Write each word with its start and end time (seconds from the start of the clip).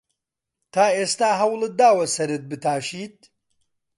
تا 0.73 0.85
ئێستا 0.97 1.29
هەوڵت 1.41 1.71
داوە 1.81 2.05
سەرت 2.15 2.43
بتاشیت؟ 2.51 3.17